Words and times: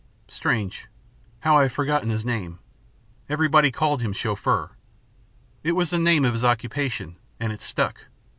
strange, 0.29 0.87
how 1.41 1.55
I 1.55 1.61
have 1.61 1.73
forgotten 1.73 2.09
his 2.09 2.25
name. 2.25 2.57
Everybody 3.29 3.69
called 3.69 4.01
him 4.01 4.13
Chauffeur 4.13 4.71
it 5.63 5.73
was 5.73 5.91
the 5.91 5.99
name 5.99 6.25
of 6.25 6.33
his 6.33 6.43
occupation, 6.43 7.17
and 7.39 7.53
it 7.53 7.61
stuck. 7.61 8.05